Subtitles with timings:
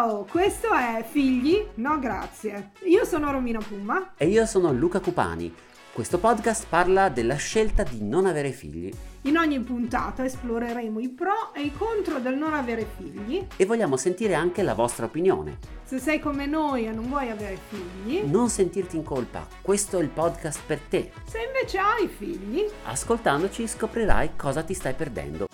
[0.00, 1.62] Ciao, questo è Figli?
[1.74, 2.70] No, grazie.
[2.84, 4.12] Io sono Romina Puma.
[4.16, 5.54] E io sono Luca Cupani.
[5.92, 8.90] Questo podcast parla della scelta di non avere figli.
[9.24, 13.46] In ogni puntata esploreremo i pro e i contro del non avere figli.
[13.56, 15.58] E vogliamo sentire anche la vostra opinione.
[15.84, 20.02] Se sei come noi e non vuoi avere figli, Non sentirti in colpa, questo è
[20.02, 21.12] il podcast per te.
[21.26, 25.48] se invece hai figli, Ascoltandoci scoprirai cosa ti stai perdendo.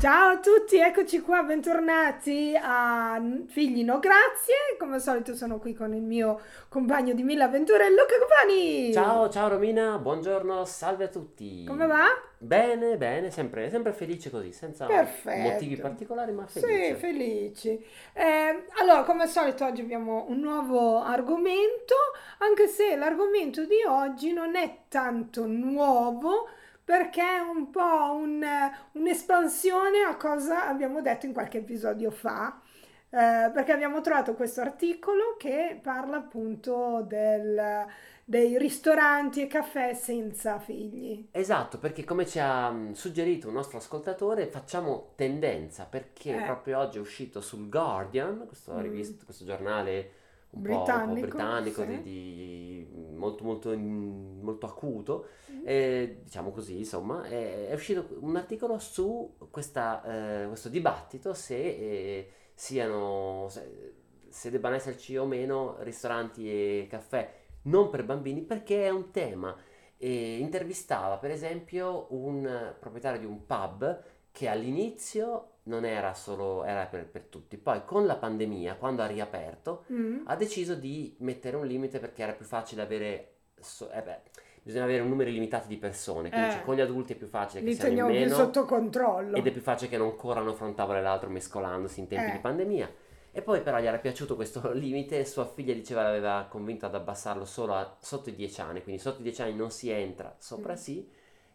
[0.00, 4.76] Ciao a tutti, eccoci qua, bentornati a Figli No Grazie.
[4.78, 8.92] Come al solito sono qui con il mio compagno di mille avventure, Luca Copani.
[8.92, 11.64] Ciao, ciao Romina, buongiorno, salve a tutti.
[11.66, 12.04] Come va?
[12.38, 15.40] Bene, bene, sempre, sempre felice così, senza Perfetto.
[15.50, 16.94] motivi particolari, ma Sì, felice.
[16.94, 17.84] felici.
[18.12, 21.94] Eh, allora, come al solito oggi abbiamo un nuovo argomento,
[22.38, 26.48] anche se l'argomento di oggi non è tanto nuovo
[26.88, 28.46] perché è un po' un-
[28.92, 32.62] un'espansione a cosa abbiamo detto in qualche episodio fa.
[33.10, 37.86] Eh, perché abbiamo trovato questo articolo che parla appunto del-
[38.24, 41.28] dei ristoranti e caffè senza figli.
[41.30, 46.42] Esatto, perché come ci ha mh, suggerito un nostro ascoltatore, facciamo tendenza, perché Eh.
[46.42, 48.80] proprio oggi è uscito sul Guardian, questo, Mm.
[48.80, 50.10] rivista- questo giornale
[50.50, 51.86] un po', un po' Britannico, britannico, sì.
[51.86, 55.62] di, di- molto, molto, molto acuto, Mm.
[55.64, 61.56] eh, diciamo così, insomma, è, è uscito un articolo su questa, eh, questo dibattito se
[61.56, 63.94] eh, siano, se,
[64.28, 67.32] se debbano esserci o meno ristoranti e caffè
[67.62, 69.56] non per bambini, perché è un tema.
[69.96, 76.86] E intervistava per esempio un proprietario di un pub che all'inizio non era solo era
[76.86, 80.22] per, per tutti, poi con la pandemia, quando ha riaperto, Mm.
[80.26, 84.20] ha deciso di mettere un limite perché era più facile avere, so- eh beh,
[84.62, 86.50] bisogna avere un numero limitato di persone, quindi Eh.
[86.52, 89.36] cioè, con gli adulti è più facile che siano in meno sotto controllo.
[89.36, 92.30] ed è più facile che non corrano fra un tavolo e l'altro mescolandosi in tempi
[92.30, 92.32] Eh.
[92.32, 92.90] di pandemia.
[93.30, 96.94] E poi però gli era piaciuto questo limite e sua figlia diceva l'aveva convinto ad
[96.94, 100.34] abbassarlo solo a sotto i 10 anni, quindi sotto i 10 anni non si entra,
[100.38, 100.76] sopra Mm.
[100.76, 101.08] sì.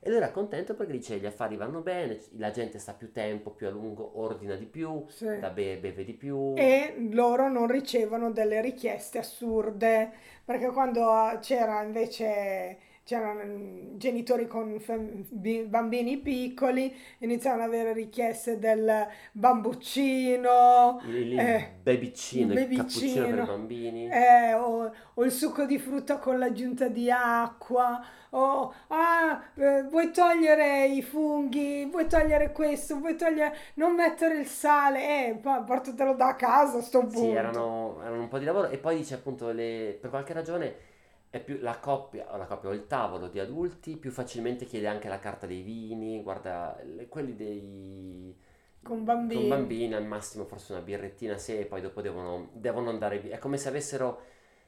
[0.05, 3.51] E lui era contento perché dice gli affari vanno bene, la gente sta più tempo,
[3.51, 5.39] più a lungo, ordina di più, Sì.
[5.39, 6.53] da bere beve di più.
[6.55, 10.11] E loro non ricevono delle richieste assurde,
[10.43, 15.23] perché quando ah, c'era invece c'erano mm, genitori con fem-
[15.67, 23.41] bambini piccoli, iniziavano ad avere richieste del bambuccino, Il, eh, babicino, il cappuccino per i
[23.41, 24.09] bambini.
[24.09, 30.11] eh, o, o il succo di frutta con l'aggiunta di acqua, o ah, eh, vuoi
[30.11, 36.35] togliere i funghi, vuoi togliere questo, vuoi togliere, non mettere il sale, eh, portatelo da
[36.35, 37.17] casa a sto punto.
[37.19, 40.91] Sì, erano, erano un po' di lavoro e poi dice appunto le- per qualche ragione
[41.33, 44.85] è più la coppia, o la coppia o il tavolo di adulti più facilmente chiede
[44.85, 48.37] anche la carta dei vini, guarda, le- quelli dei
[48.83, 49.39] Con bambini.
[49.39, 53.35] con bambini al massimo forse una birrettina se e poi dopo devono, devono andare via.
[53.35, 54.21] È come se avessero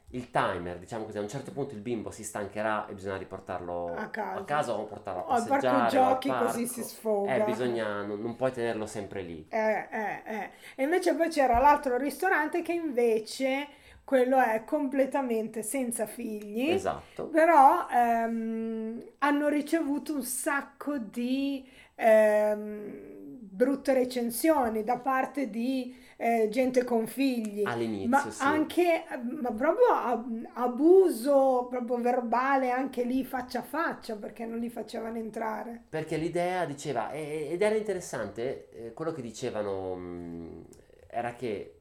[0.09, 3.93] il timer, diciamo così, a un certo punto il bimbo si stancherà e bisogna riportarlo
[3.93, 4.73] A casa.
[4.73, 6.73] o portarlo a O al passeggiare parco o al giochi così parco.
[6.73, 7.35] si sfoga.
[7.35, 9.45] Eh, bisogna, non, non puoi tenerlo sempre lì.
[9.49, 10.49] Eh, eh, eh.
[10.75, 13.67] E invece poi c'era l'altro ristorante che invece
[14.05, 16.69] quello è completamente senza figli.
[16.69, 17.27] Esatto.
[17.27, 26.83] Però ehm, hanno ricevuto un sacco di ehm, brutte recensioni da parte di eh, gente
[26.85, 27.63] con figli.
[27.63, 28.43] All'inizio, Ma sì.
[28.43, 29.03] anche
[29.41, 35.17] ma proprio ab- abuso proprio verbale anche lì faccia a faccia perché non li facevano
[35.17, 35.83] entrare.
[35.89, 40.65] Perché l'idea diceva, ed era interessante, eh, quello che dicevano mh,
[41.07, 41.74] era che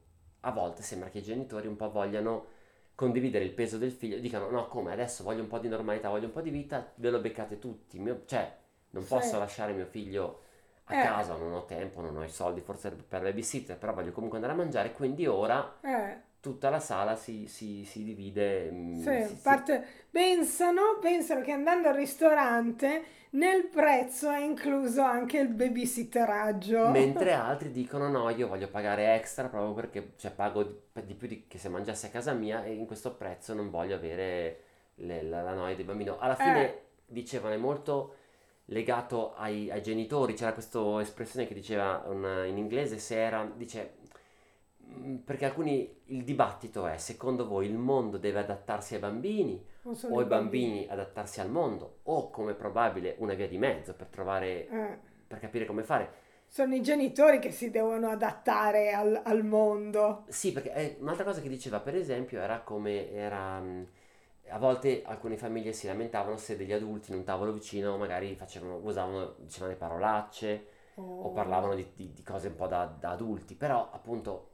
[0.44, 2.46] a volte sembra che i genitori un po' vogliano
[2.94, 6.26] condividere il peso del figlio, dicano no come adesso voglio un po' di normalità, voglio
[6.26, 8.56] un po' di vita, ve lo beccate tutti, mio- cioè
[8.90, 9.08] non Sì.
[9.08, 10.42] posso lasciare mio figlio
[10.84, 11.00] a Eh.
[11.02, 14.38] casa, non ho tempo, non ho i soldi forse per la babysitter, però voglio comunque
[14.38, 16.13] andare a mangiare, quindi ora Eh,
[16.44, 21.88] tutta la sala si, si- si divide, mh, sì, si- parte- pensano, pensano che andando
[21.88, 26.88] al ristorante nel prezzo è incluso anche il babysitteraggio.
[26.90, 30.62] Mentre altri dicono no, io voglio pagare extra proprio perché cioè, pago
[31.02, 33.94] di, più di che se mangiassi a casa mia e in questo prezzo non voglio
[33.96, 34.60] avere
[34.96, 36.18] le- la, la noia del bambino.
[36.18, 36.82] Alla fine Eh.
[37.06, 38.14] dicevano è molto
[38.66, 43.94] legato ai, ai genitori, c'era questa espressione che diceva una- in inglese se era, dice
[44.00, 44.03] mm,
[45.24, 49.64] perché alcuni il dibattito è secondo voi il mondo deve adattarsi ai bambini
[50.06, 54.70] o i bambini adattarsi al mondo o come probabile una via di mezzo per trovare
[54.70, 56.22] Eh, per capire come fare.
[56.48, 60.24] sono i genitori che si devono adattare al, al mondo.
[60.26, 63.60] Sì, perché eh, un'altra cosa che diceva, per esempio, era come era.
[63.60, 63.86] mh,
[64.50, 68.76] a volte alcune famiglie si lamentavano se degli adulti in un tavolo vicino magari facevano,
[68.82, 70.66] usavano, dicevano le parolacce,
[71.18, 74.53] o parlavano di, di- di cose un po' da, da adulti, però appunto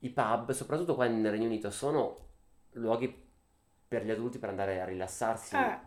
[0.00, 2.28] i pub, soprattutto qua nel Regno Unito, sono
[2.72, 3.28] luoghi
[3.88, 5.56] per gli adulti per andare a rilassarsi.
[5.56, 5.78] Eh,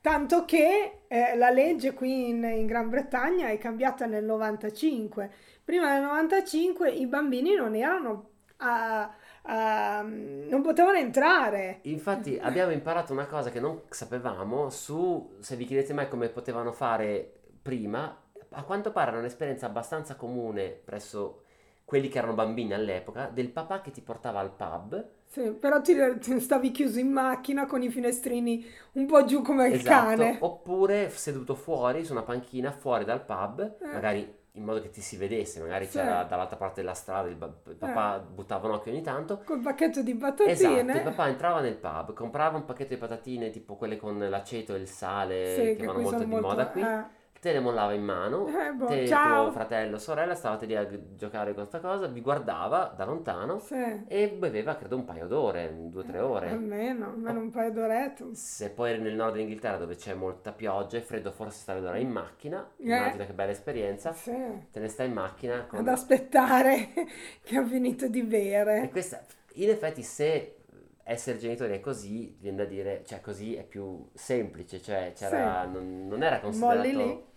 [0.00, 5.30] tanto che eh, la legge qui in, in Gran Bretagna è cambiata nel 95.
[5.64, 9.10] Prima del 95 i bambini non erano a-
[9.42, 11.80] a- non potevano entrare.
[11.82, 16.72] Infatti abbiamo imparato una cosa che non sapevamo su, se vi chiedete mai come potevano
[16.72, 18.20] fare prima,
[18.50, 21.43] a quanto pare era un'esperienza abbastanza comune presso
[21.84, 25.08] quelli che erano bambini all'epoca, del papà che ti portava al pub.
[25.26, 29.66] Sì, però ti, ti stavi chiuso in macchina con i finestrini un po' giù come
[29.68, 30.38] il Esatto, cane.
[30.40, 33.86] oppure seduto fuori su una panchina fuori dal pub, Eh.
[33.92, 35.98] magari in modo che ti si vedesse, magari Sì.
[35.98, 37.36] c'era dall'altra parte della strada, il,
[37.68, 39.42] il papà buttava un occhio ogni tanto.
[39.44, 40.92] Col pacchetto di Esatto, patatine.
[40.98, 44.78] il papà entrava nel pub, comprava un pacchetto di patatine tipo quelle con l'aceto e
[44.78, 47.04] il sale Sì, che che vanno molto di moda qui, eh.
[47.44, 49.42] Te le mollava in mano, Eh, boh, te, ciao.
[49.42, 54.02] tuo fratello, sorella, stavate lì a giocare con questa cosa, vi guardava da lontano Sì.
[54.08, 56.48] e beveva credo un paio d'ore, due o tre ore.
[56.48, 58.34] Almeno, almeno un paio d'orette.
[58.34, 61.98] Se poi eri nel nord dell'Inghilterra dove c'è molta pioggia e freddo, forse stavi l'ora
[61.98, 62.84] in macchina, Eh.
[62.84, 64.32] immagina che bella esperienza, Sì.
[64.70, 65.80] te ne stai in macchina con...
[65.80, 66.92] Ad aspettare
[67.44, 68.88] che ha finito di E bere.
[68.90, 69.22] questa,
[69.56, 70.56] in effetti, se
[71.02, 76.06] essere genitori è così, viene da dire, cioè così è più semplice, cioè c'era, non,
[76.08, 76.78] non era considerato...
[76.78, 77.32] Molli lì.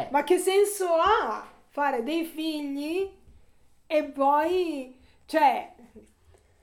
[0.00, 3.10] Eh, Ma che senso ha fare dei figli
[3.86, 4.96] e poi,
[5.26, 5.72] cioè,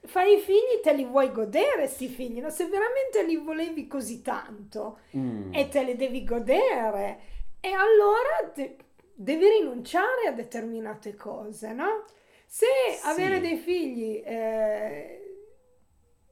[0.04, 2.50] fai i figli, te li vuoi godere, sti figli, no?
[2.50, 7.20] Se veramente li volevi così tanto mm, e te li devi godere,
[7.60, 8.76] e allora de-
[9.14, 12.04] devi rinunciare a determinate cose, no?
[12.46, 12.66] Se
[12.96, 13.06] Sì.
[13.06, 15.20] avere dei figli eh,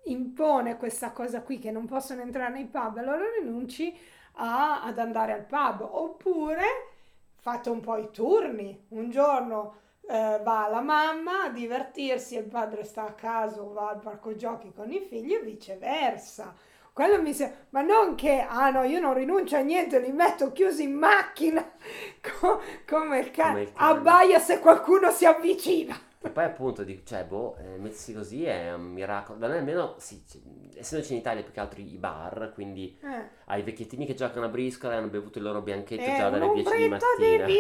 [0.04, 3.96] impone questa cosa qui che non possono entrare nei pub, allora rinunci
[4.34, 6.62] a- ad andare al pub, oppure
[7.44, 9.74] fate un po' i turni, un giorno
[10.08, 14.00] eh, va la mamma a divertirsi e il padre sta a casa o va al
[14.00, 16.54] parco giochi con i figli e viceversa.
[16.90, 20.52] Quello mi sembra, ma non che, ah no, io non rinuncio a niente, li metto
[20.52, 21.62] chiusi in macchina
[22.40, 25.94] co- come il cane, abbaia se qualcuno si avvicina.
[26.26, 29.38] E poi appunto, dico, cioè, boh, eh, mettersi così è un miracolo.
[29.38, 30.22] Da noi almeno, sì,
[30.74, 33.28] essendoci in Italia più che altro i bar, quindi Eh.
[33.44, 36.30] hai i vecchiettini che giocano a briscola e hanno bevuto il loro bianchetto È già
[36.30, 37.44] dalle 10 di mattina.
[37.44, 37.58] vin.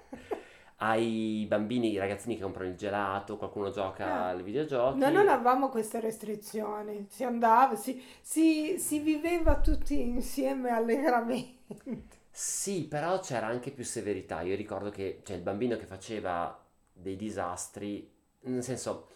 [0.82, 4.34] Hai i bambini, i ragazzini che comprano il gelato, qualcuno gioca Eh.
[4.36, 4.98] ai videogiochi.
[4.98, 12.16] Noi non avevamo queste restrizioni, si andava, si, si- si viveva tutti insieme allegramente.
[12.30, 14.40] Sì, però c'era anche più severità.
[14.40, 16.58] Io ricordo che c'è il bambino che faceva
[17.00, 18.10] dei disastri,
[18.42, 19.06] nel senso,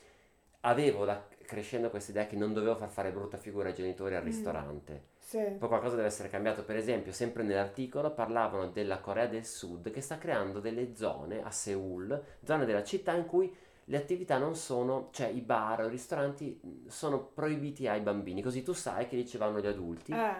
[0.60, 4.22] avevo da, crescendo questa idea che non dovevo far fare brutta figura ai genitori al
[4.22, 4.26] Mm.
[4.26, 5.04] ristorante.
[5.18, 5.38] Sì.
[5.58, 6.64] Poi qualcosa deve essere cambiato.
[6.64, 11.50] Per esempio, sempre nell'articolo parlavano della Corea del Sud che sta creando delle zone a
[11.50, 13.54] Seoul, zone della città in cui
[13.88, 18.40] le attività non sono, cioè i bar o i ristoranti mh, sono proibiti ai bambini,
[18.42, 20.34] così tu sai che lì ci vanno gli adulti Eh,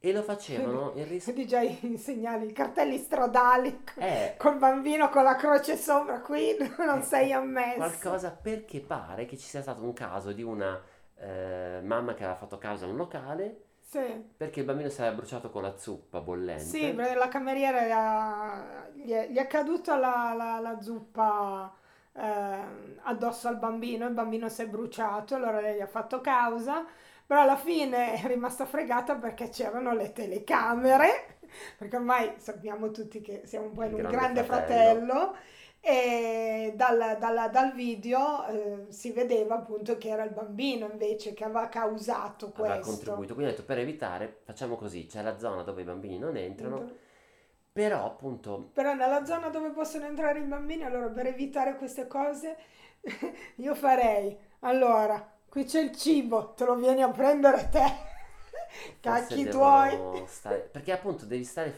[0.00, 1.22] e lo facevano in ristorante.
[1.24, 6.56] vedi già i segnali, i cartelli stradali Eh, col bambino con la croce sopra, qui
[6.78, 7.76] non sei ammesso.
[7.76, 10.80] qualcosa perché pare che ci sia stato un caso di una
[11.16, 15.12] eh, mamma che aveva fatto causa a un locale Sì, perché il bambino si era
[15.14, 16.60] bruciato con la zuppa bollente.
[16.60, 21.72] sì, la cameriera gli, ha- gli è, gli è caduta la, la- la zuppa
[22.12, 22.58] eh,
[23.02, 26.84] addosso al bambino, il bambino si è bruciato, allora lei gli ha fatto causa,
[27.28, 31.40] però alla fine è rimasta fregata perché c'erano le telecamere,
[31.76, 35.04] perché ormai sappiamo tutti che siamo un po' in un grande grande fratello.
[35.04, 35.36] fratello.
[35.80, 41.44] E dal, dal- dal video eh, si vedeva appunto che era il bambino invece che
[41.44, 42.80] aveva causato aveva questo.
[42.80, 43.34] contribuito.
[43.34, 46.86] Quindi ho detto per evitare, facciamo così, c'è la zona dove i bambini non entrano,
[47.72, 52.56] però appunto Però nella zona dove possono entrare i bambini, allora per evitare queste cose,
[53.56, 57.84] io farei, allora, qui c'è il cibo, te lo vieni a prendere te,
[59.00, 59.98] cacchi tuoi.
[60.26, 61.76] stare, perché appunto devi stare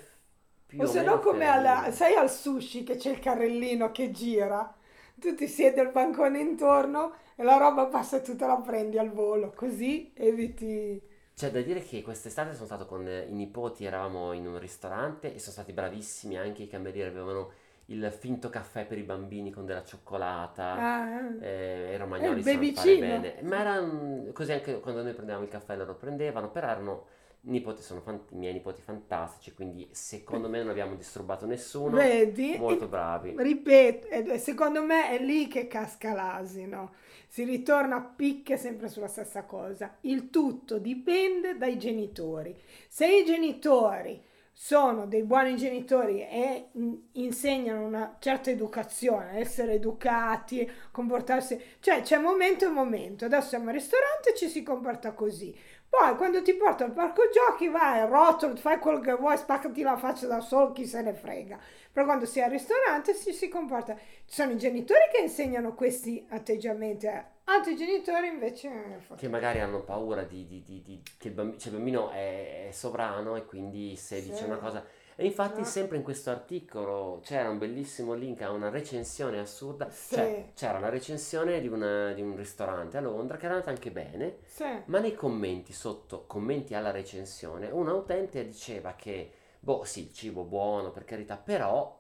[0.67, 4.11] più O o se no come alla, sai al sushi che c'è il carrellino che
[4.11, 4.73] gira,
[5.17, 8.99] tu ti siedi al bancone intorno e la roba passa e tu te la prendi
[8.99, 11.09] al volo, così eviti...
[11.35, 15.35] C'è da dire che quest'estate sono stato con eh, i nipoti, eravamo in un ristorante
[15.35, 17.53] e sono stati bravissimi anche i camerieri, avevano
[17.93, 20.75] il finto caffè per i bambini con della cioccolata.
[20.77, 25.13] Ah, Eh, i Eh, romagnoli sanno fare bene, ma era mm, così anche quando noi
[25.15, 27.07] prendevamo il caffè loro prendevano, però erano
[27.43, 32.59] nipoti, sono fan- i miei nipoti fantastici, quindi secondo me non abbiamo disturbato nessuno, vedi?
[32.59, 33.41] molto bravi.
[33.43, 36.93] Ripeto, secondo me è lì che casca l'asino.
[37.29, 39.97] Si ritorna a picche sempre sulla stessa cosa.
[40.03, 42.55] Il tutto dipende dai genitori.
[42.89, 44.21] Se i genitori
[44.63, 46.69] sono dei buoni genitori e
[47.13, 53.25] insegnano una certa educazione, essere educati, comportarsi, cioè c'è momento e momento.
[53.25, 55.59] Adesso siamo al ristorante e ci si comporta così.
[55.89, 59.97] Poi quando ti porto al parco giochi vai, rotolo, fai quello che vuoi, spaccati la
[59.97, 61.59] faccia da solo, chi se ne frega.
[61.91, 63.95] Però quando sei al ristorante si, si comporta.
[63.97, 67.25] Ci sono i genitori che insegnano questi atteggiamenti, eh.
[67.51, 69.03] Altri genitori invece...
[69.17, 72.69] Che magari hanno paura di, di, di, di che il bambino, cioè il bambino è,
[72.69, 74.31] è, sovrano e quindi se sì.
[74.31, 74.85] dice una cosa...
[75.17, 75.67] E infatti no.
[75.67, 80.15] sempre in questo articolo c'era un bellissimo link a una recensione assurda, sì.
[80.15, 83.91] cioè c'era una recensione di, una, di, un ristorante a Londra che era andata anche
[83.91, 84.65] bene, sì.
[84.87, 90.45] ma nei commenti sotto, commenti alla recensione, un utente diceva che boh sì, il cibo
[90.45, 92.00] buono per carità, però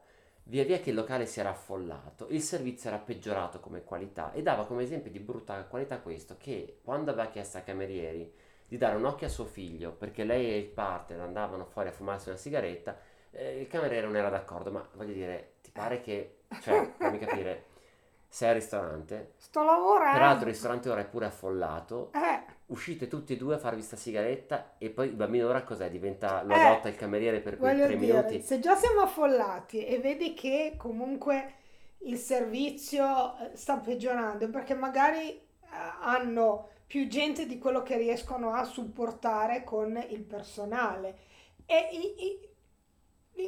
[0.50, 4.42] via via che il locale si era affollato, il servizio era peggiorato come qualità e
[4.42, 8.34] dava come esempio di brutta qualità questo, che quando aveva chiesto ai camerieri
[8.66, 11.92] di dare un occhio a suo figlio, perché lei e il partner andavano fuori a
[11.92, 12.98] fumarsi una sigaretta,
[13.30, 17.66] eh, il cameriere non era d'accordo, ma voglio dire, ti pare che, cioè, fammi capire,
[18.26, 23.34] sei al ristorante, sto lavorando, peraltro il ristorante ora è pure affollato, eh uscite tutti
[23.34, 25.90] e due a farvi sta sigaretta e poi il bambino ora cos'è?
[25.90, 28.40] Diventa, lo eh, adotta il cameriere per quei tre dire, minuti.
[28.42, 31.54] Se già siamo affollati e vedi che comunque
[32.04, 35.40] il servizio eh, sta peggiorando perché magari eh,
[36.00, 41.18] hanno più gente di quello che riescono a supportare con il personale
[41.66, 42.49] e i,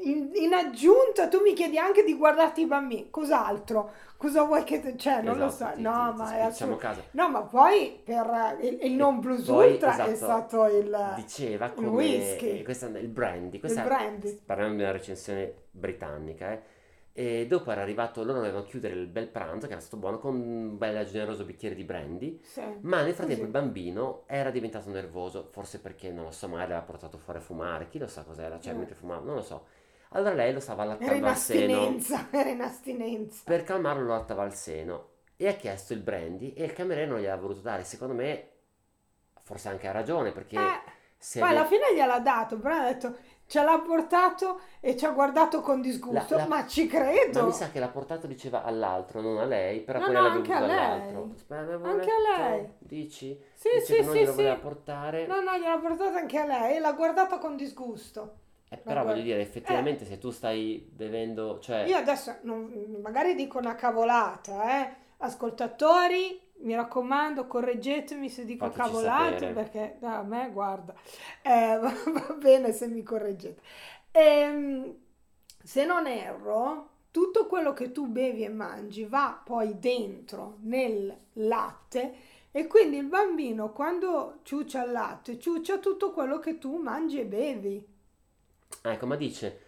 [0.05, 3.91] in, in, aggiunta tu mi chiedi anche di guardarti i bambini, cos'altro?
[4.17, 4.81] Cosa vuoi che...
[4.81, 7.03] Te, cioè, non esatto, lo so, ti, no, ti, ma è assolut- casa.
[7.11, 11.13] No, ma poi per il, il non plus poi, ultra esatto, è stato il...
[11.17, 11.87] Diceva come...
[11.87, 12.63] Il whisky.
[12.63, 13.59] Questo è il brandy.
[13.59, 14.41] Questa, il brandy.
[14.47, 16.63] Parliamo di una recensione britannica, eh.
[17.15, 20.35] E dopo era arrivato, loro dovevano chiudere il bel pranzo, che era stato buono, con
[20.35, 22.41] un bel generoso bicchiere di brandy.
[22.43, 23.57] Sì, ma nel frattempo così.
[23.57, 27.43] il bambino era diventato nervoso, forse perché, non lo so, magari l'aveva portato fuori a
[27.43, 28.79] fumare, chi lo sa cos'era, cioè mm.
[28.79, 29.67] mentre fumava, non lo so
[30.13, 31.97] allora lei lo stava allattando al seno.
[32.31, 33.43] Era in astinenza.
[33.45, 35.09] Per calmarlo lo allattava al seno.
[35.37, 37.85] E ha chiesto il brandy e il cameriere non gliel'ha voluto dare.
[37.85, 38.49] Secondo me,
[39.43, 40.57] forse anche ha ragione perché...
[40.57, 43.17] Eh, poi alla fine gliel'ha dato, però ha detto
[43.53, 47.41] ce l'ha portato e ci ha guardato con disgusto, la, la, ma ci credo.
[47.41, 50.23] Ma mi sa che l'ha portato diceva all'altro, non a lei, però no, poi no,
[50.23, 51.31] l'ha bevuto all'altro.
[51.35, 52.69] Aspetta, anche a lei.
[52.79, 53.39] Dici?
[53.53, 54.37] Sì, Dice sì, che non sì, glielo sì.
[54.37, 55.27] voleva portare.
[55.27, 58.37] No, no, gliel'ha portato anche a lei e l'ha guardato con disgusto.
[58.73, 60.07] Eh, però voglio dire, effettivamente eh.
[60.07, 61.85] se tu stai bevendo, cioè...
[61.85, 64.95] Io adesso non, magari dico una cavolata, eh.
[65.19, 69.53] Ascoltatori, mi raccomando, correggetemi se dico Fateci cavolate, sapere.
[69.53, 70.95] perché a me, guarda,
[71.43, 73.61] eh, va bene se mi correggete.
[74.11, 74.97] Ehm,
[75.63, 82.15] se non erro, tutto quello che tu bevi e mangi va poi dentro nel latte
[82.51, 87.27] e quindi il bambino quando ciuccia il latte, ciuccia tutto quello che tu mangi e
[87.27, 87.91] bevi.
[88.83, 89.61] Ecco, ma dice,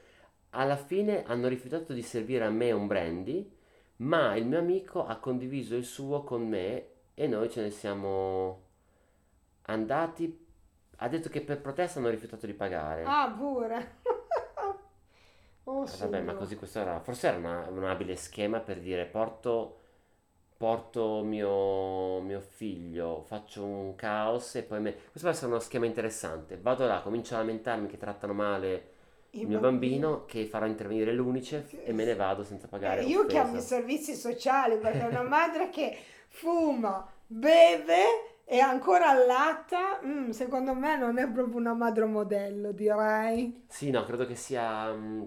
[0.50, 3.50] alla fine hanno rifiutato di servire a me un brandy,
[3.96, 8.62] ma il mio amico ha condiviso il suo con me e noi ce ne siamo
[9.62, 10.46] andati.
[10.98, 13.04] Ha detto che per protesta hanno rifiutato di pagare.
[13.04, 13.98] Ah, pure.
[15.64, 19.06] oh, eh, vabbè, ma così questo era, forse era una, un abile schema per dire
[19.06, 19.80] porto,
[20.56, 24.92] porto mio, mio figlio, faccio un caos e poi me...
[24.92, 26.58] Questo può essere uno schema interessante.
[26.58, 28.92] Vado là, comincio a lamentarmi che trattano male
[29.34, 33.02] il mio bambino che farà intervenire l'Unicef e me ne vado senza pagare.
[33.02, 35.96] Eh, io chiamo i servizi sociali perché una madre che
[36.28, 43.64] fuma, beve e ancora allatta, mm, secondo me non è proprio una madre modello, direi.
[43.68, 44.90] Sì, no, credo che sia...
[44.90, 45.26] Um,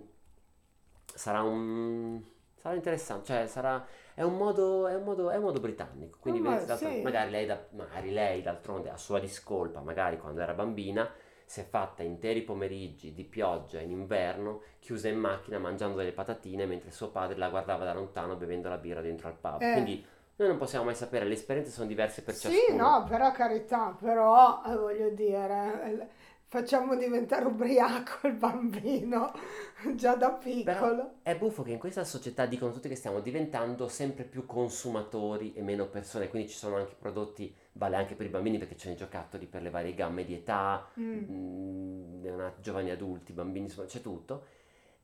[1.14, 2.22] sarà un...
[2.56, 3.86] sarà interessante, cioè sarà...
[4.14, 7.02] È un, modo, è, un modo, è un modo britannico, quindi oh, sì.
[7.04, 11.08] magari, lei da, magari lei d'altronde a sua discolpa, magari quando era bambina,
[11.48, 16.66] si è fatta interi pomeriggi di pioggia in inverno, chiusa in macchina mangiando delle patatine
[16.66, 19.62] mentre suo padre la guardava da lontano bevendo la birra dentro al pub.
[19.62, 19.72] Eh.
[19.72, 22.62] Quindi noi non possiamo mai sapere, le esperienze sono diverse per ciascuno.
[22.68, 26.10] Sì, no, però carità, però eh, voglio dire,
[26.48, 29.32] facciamo diventare ubriaco il bambino
[29.96, 30.63] già da piccolo.
[30.66, 35.54] Però è buffo che in questa società dicono tutti che stiamo diventando sempre più consumatori
[35.54, 38.92] e meno persone, quindi ci sono anche prodotti vale anche per i bambini perché c'è
[38.92, 41.18] i giocattoli per le varie gamme di età, mm.
[41.18, 44.46] mh, mm, giovani adulti, bambini, insomma c'è tutto.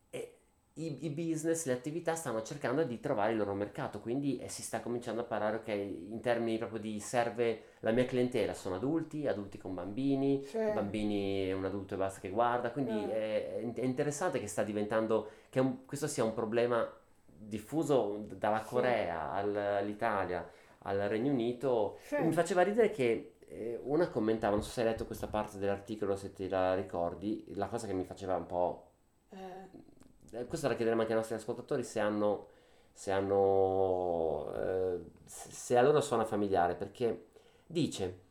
[0.10, 0.38] E
[0.74, 4.64] i, i, business, le attività stanno cercando di trovare il loro mercato, quindi eh, si
[4.64, 9.28] sta cominciando a parlare, ok, in termini proprio di serve la mia clientela, sono adulti,
[9.28, 10.58] adulti con bambini, sì.
[10.58, 13.10] bambini un adulto e basta che guarda, quindi mm.
[13.10, 16.92] è, è, interessante che sta diventando, che un, questo sia un problema
[17.26, 19.58] diffuso dalla Corea sì.
[19.58, 20.50] all'Italia
[20.84, 21.98] al Regno Unito.
[22.06, 22.22] Sì.
[22.22, 26.16] Mi faceva ridere che eh, una commentava, non so se hai letto questa parte dell'articolo,
[26.16, 28.92] se te la ricordi, la cosa che mi faceva un po'
[29.30, 32.48] eh, questo la chiederemo anche ai nostri ascoltatori se hanno,
[32.92, 37.28] se hanno, eh, se a loro suona familiare, perché
[37.66, 38.22] dice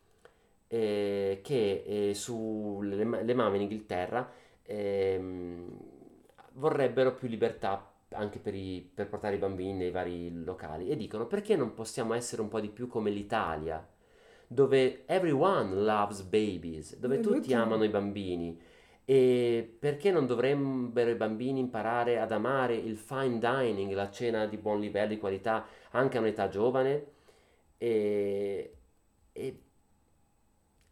[0.68, 4.30] eh, che eh, sulle le mamme in Inghilterra
[4.62, 5.78] ehm,
[6.54, 11.26] vorrebbero più libertà anche per, i, per portare i bambini nei vari locali e dicono
[11.26, 13.86] perché non possiamo essere un po' di più come l'Italia,
[14.46, 18.60] dove everyone loves babies, dove tutti amano i bambini.
[19.04, 24.56] E perché non dovrebbero i bambini imparare ad amare il fine dining, la cena di
[24.56, 27.06] buon livello, di qualità, anche a un'età giovane?
[27.78, 28.76] E,
[29.32, 29.62] e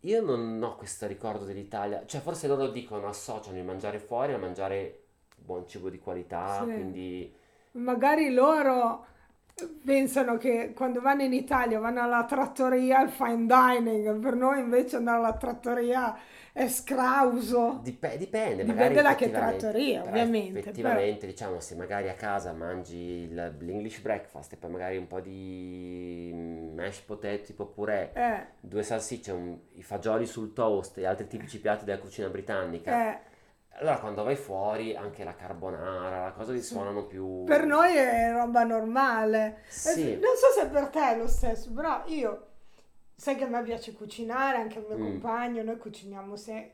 [0.00, 4.38] io non ho questo ricordo dell'Italia, cioè forse loro dicono, associano il mangiare fuori a
[4.38, 4.99] mangiare
[5.50, 6.72] buon cibo di qualità, Sì.
[6.72, 7.34] quindi
[7.72, 9.06] Magari loro
[9.84, 14.96] pensano che quando vanno in Italia vanno alla trattoria al fine dining, per noi invece
[14.96, 16.16] andare alla trattoria
[16.52, 17.78] è scrauso.
[17.82, 22.96] Dip- dipende, Dipende da che trattoria, però ovviamente, Effettivamente, diciamo, se magari a casa mangi
[22.96, 26.32] il- l'English breakfast e poi magari un po' di
[26.74, 31.60] mashed potato tipo purè, Eh, due salsicce, un- i fagioli sul toast e altri tipici
[31.60, 33.12] piatti della cucina britannica.
[33.12, 33.18] eh,
[33.80, 37.44] Allora quando vai fuori anche la carbonara, la cosa ti suonano più...
[37.44, 39.62] per noi è roba normale.
[39.68, 40.12] Eh, Sì.
[40.18, 42.48] Non so se per te è lo stesso, però io,
[43.14, 45.10] sai che a me piace cucinare, anche al mio Mm.
[45.12, 46.72] compagno, noi cuciniamo se...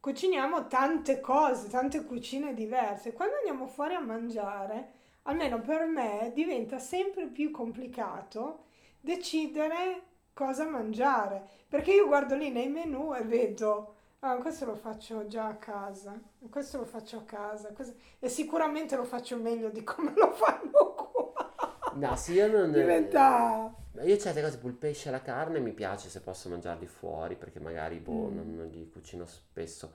[0.00, 3.12] Cuciniamo tante cose, tante cucine diverse.
[3.12, 4.92] Quando andiamo fuori a mangiare,
[5.24, 8.64] almeno per me, diventa sempre più complicato
[8.98, 10.02] decidere
[10.32, 11.46] cosa mangiare.
[11.68, 16.18] Perché io guardo lì nei menu e vedo, ah, questo lo faccio già a casa,
[16.48, 20.94] questo lo faccio a casa, questo- e sicuramente lo faccio meglio di come lo fanno
[20.94, 21.92] qua.
[21.94, 22.70] No, sì, io non...
[22.72, 23.74] Diventa...
[24.02, 27.58] Io certe cose, il pesce e la carne, mi piace se posso mangiarli fuori, perché
[27.60, 28.34] magari, boh, Mm.
[28.36, 29.92] non, non li cucino spesso.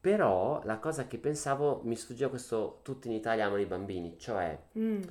[0.00, 4.56] Però la cosa che pensavo, mi sfuggiva questo, tutti in Italia amano i bambini, cioè
[4.78, 5.02] Mm.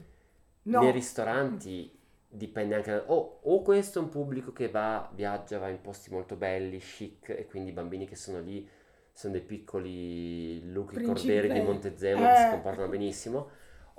[0.63, 0.81] No.
[0.81, 1.96] nei ristoranti
[2.27, 3.03] dipende anche da...
[3.07, 7.29] O, o questo è un pubblico che va, viaggia, va in posti molto belli, chic,
[7.29, 8.67] e quindi i bambini che sono lì
[9.11, 11.13] sono dei piccoli Luca Principe.
[11.13, 12.49] Corderi di Montezemolo che si Eh.
[12.51, 13.49] comportano benissimo.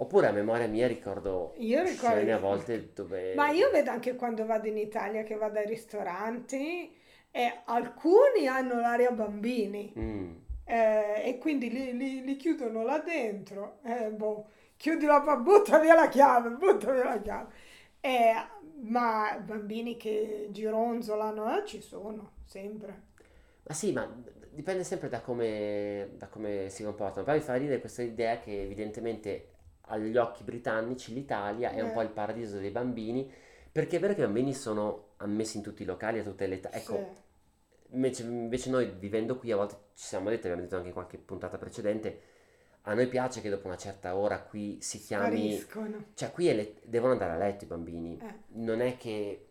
[0.01, 3.35] Oppure a memoria mia ricordo Io ricordo- scene a volte dove...
[3.35, 6.95] Ma io vedo anche quando vado in Italia che vado ai ristoranti
[7.33, 10.35] e alcuni hanno l'area bambini Mm.
[10.65, 13.79] eh, e quindi li, li- li chiudono là dentro.
[13.83, 17.53] Eh, boh, chiudi la butta via la chiave, butta via la chiave.
[18.01, 18.33] Eh,
[18.83, 23.03] ma bambini che gironzolano eh, ci sono sempre.
[23.65, 24.11] Ma sì, ma
[24.51, 27.25] dipende sempre da come, da come si comportano.
[27.25, 29.51] Poi mi fa ridere questa idea che evidentemente
[29.83, 31.93] agli occhi britannici l'Italia è un Eh.
[31.93, 33.31] po' il paradiso dei bambini,
[33.71, 36.57] perché è vero che i bambini sono ammessi in tutti i locali a tutte le
[36.57, 36.73] età.
[36.73, 37.05] Ecco, Sì.
[37.93, 41.19] invece, invece noi vivendo qui a volte ci siamo detti, abbiamo detto anche in qualche
[41.19, 42.21] puntata precedente,
[42.91, 45.53] a noi piace che dopo una certa ora qui si chiami...
[45.53, 46.05] Spariscono.
[46.15, 48.35] Cioè qui le- devono andare a letto i bambini, Eh.
[48.55, 49.49] non è che...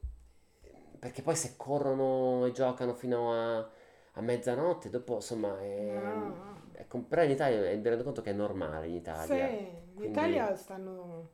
[0.98, 6.00] perché poi se corrono e giocano fino a, a mezzanotte, dopo insomma è...
[6.04, 6.62] No.
[6.72, 9.48] è però in Italia mi rendo conto che è normale in Sì, Italia.
[9.50, 11.30] in quindi- Italia stanno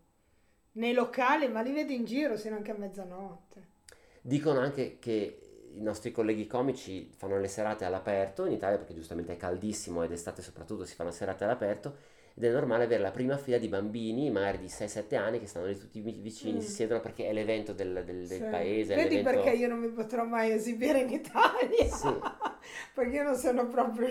[0.73, 3.67] nei locali, ma li vedi in giro sino anche a mezzanotte.
[4.21, 5.42] Dicono anche che
[5.75, 10.11] i nostri colleghi comici fanno le serate all'aperto in Italia perché giustamente è caldissimo ed
[10.11, 11.95] estate soprattutto si fanno serate all'aperto
[12.35, 15.67] ed è normale avere la prima fila di bambini, magari di 6-7 anni, che stanno
[15.67, 16.61] lì tutti vi- vicini, Mm.
[16.61, 18.43] si siedono perché è l'evento del, del- del Sì.
[18.49, 19.41] paese, Vedi l'evento...
[19.41, 21.85] perché io non mi potrò mai esibire in Italia?
[21.85, 22.09] Sì.
[22.95, 24.07] perché io non sono proprio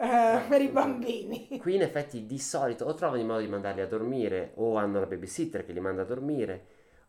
[0.00, 1.58] eh, per i bambini.
[1.60, 4.98] Qui in effetti di solito o trovano il modo di mandarli a dormire o hanno
[5.00, 6.66] la babysitter che li manda a dormire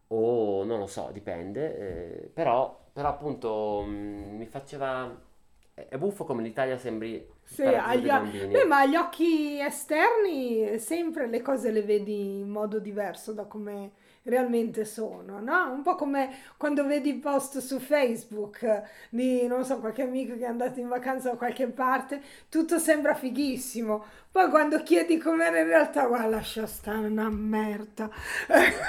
[0.09, 1.77] o non lo so, dipende,
[2.23, 5.27] eh, però, però appunto mh, mi faceva...
[5.73, 8.05] È buffo come l'Italia sembri Sì, agli.
[8.51, 13.91] Beh, ma agli occhi esterni sempre le cose le vedi in modo diverso da come
[14.29, 15.71] realmente sono, no?
[15.71, 20.47] Un po' come quando vedi post su Facebook di, non so, qualche amico che è
[20.47, 24.05] andato in vacanza da qualche parte, tutto sembra fighissimo.
[24.31, 28.09] Poi quando chiedi com'era in realtà, guarda, lascia stare una merda.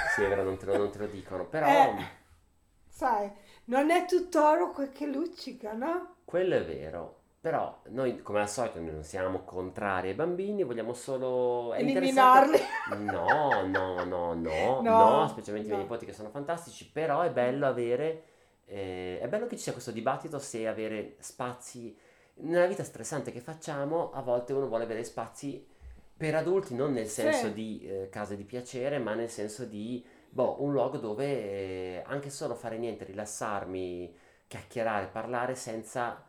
[0.05, 2.19] Sì, è vero, non te lo, non te lo dicono, però Eh.
[2.89, 3.31] Sai,
[3.65, 6.17] non è tutto oro quel che luccica, no?
[6.25, 7.20] quello è vero.
[7.41, 11.73] Però noi, come al solito, non siamo contrari ai bambini, vogliamo solo...
[11.73, 12.59] Eliminarli.
[12.99, 17.65] No, no, no, no, No, specialmente i miei nipoti che sono fantastici, però è bello
[17.65, 18.23] avere...
[18.65, 21.97] eh, è bello che ci sia questo dibattito se avere spazi...
[22.43, 25.67] Nella vita stressante che facciamo, a volte uno vuole avere spazi
[26.15, 30.61] per adulti, non nel senso di eh, case di piacere, ma nel senso di boh,
[30.61, 34.15] un luogo dove eh, anche solo fare niente, rilassarmi,
[34.47, 36.23] chiacchierare, parlare senza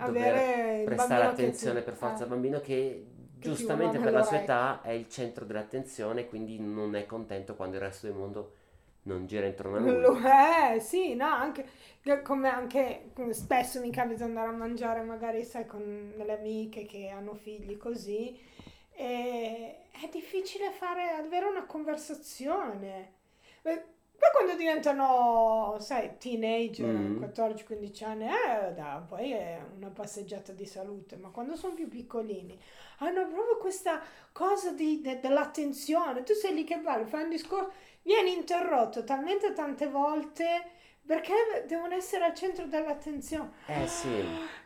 [0.00, 0.48] dover
[0.82, 2.24] prestare attenzione ti- per forza eh.
[2.24, 3.06] al bambino che
[3.38, 7.82] giustamente per la sua età è il centro dell'attenzione, quindi non è contento quando il
[7.82, 8.54] resto del mondo
[9.02, 10.00] non gira intorno a lui.
[10.02, 11.66] Lo è, sì, no, anche
[12.02, 16.84] che- come anche come spesso mi capita andare a mangiare magari, sai, con delle amiche
[16.84, 18.38] che hanno figli così
[18.90, 23.12] e è difficile fare, avere una conversazione.
[23.62, 23.84] Beh,
[24.22, 27.16] Poi quando diventano, sai, teenager, Mm.
[27.18, 32.56] 14-15 anni, eh, da, poi è una passeggiata di salute, ma quando sono più piccolini
[32.98, 36.22] hanno proprio questa cosa di- de- dell'attenzione.
[36.22, 40.70] Tu sei lì che parli, fai un discorso, vieni interrotto talmente tante volte
[41.06, 41.32] perché
[41.66, 44.08] devono essere al centro dell'attenzione Eh sì,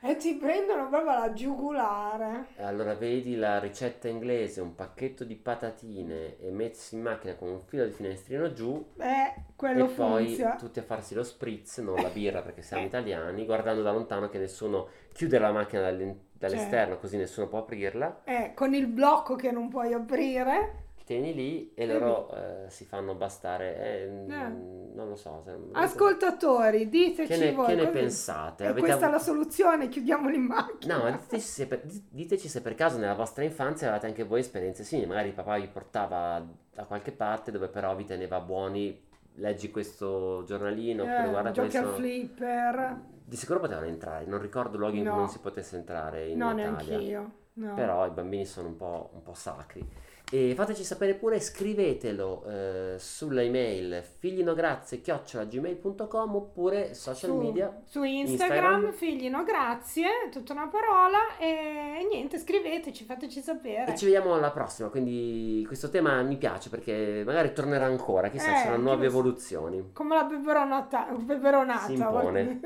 [0.00, 2.46] e ti prendono proprio la giugulare.
[2.58, 7.60] allora vedi la ricetta inglese, un pacchetto di patatine e messi in macchina con un
[7.60, 10.56] filo di finestrino giù Eh, quello e poi funziona.
[10.56, 14.38] tutti a farsi lo spritz, non la birra perché siamo italiani, guardando da lontano che
[14.38, 19.50] nessuno chiude la macchina dall'in- dall'esterno così nessuno può aprirla, Eh, con il blocco che
[19.50, 20.84] non puoi aprire.
[21.06, 25.40] Tieni lì e loro eh, si fanno bastare, eh, mm, non lo so.
[25.44, 28.64] se- Ascoltatori, diteci Che ne, voi che ne pensate?
[28.64, 30.96] Avete questa è avuto- la soluzione, chiudiamoli in macchina.
[30.96, 34.40] No, diteci se, per, di- diteci se per caso nella vostra infanzia avevate anche voi
[34.40, 39.70] esperienze simili, magari papà vi portava da qualche parte dove però vi teneva buoni, leggi
[39.70, 43.00] questo giornalino, oppure Eh, guarda giochi sono- flipper.
[43.24, 45.18] Di sicuro potevano entrare, non ricordo luoghi in cui No.
[45.20, 46.70] non si potesse entrare in No, Italia.
[46.70, 47.30] neanch'io.
[47.54, 47.74] No.
[47.74, 49.84] Però i bambini sono un po', un po' sacri.
[50.28, 57.80] E fateci sapere pure, scrivetelo eh, sulla email figlinograzie.gmail.com oppure social su, media.
[57.84, 58.92] su Instagram, Instagram.
[58.92, 63.92] figli no grazie, tutta una parola e niente, scriveteci, fateci sapere.
[63.92, 68.52] E ci vediamo alla prossima, quindi questo tema mi piace perché magari tornerà ancora, chissà,
[68.52, 69.90] Eh, saranno nuove evoluzioni.
[69.92, 71.86] Come la peperonata, peperonata.
[71.86, 72.58] Si impone.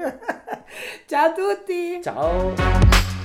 [1.04, 2.00] Ciao a tutti!
[2.02, 3.19] Ciao!